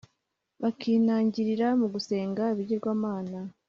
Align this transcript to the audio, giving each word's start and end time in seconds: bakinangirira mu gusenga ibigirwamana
bakinangirira 0.61 1.67
mu 1.79 1.87
gusenga 1.93 2.43
ibigirwamana 2.53 3.37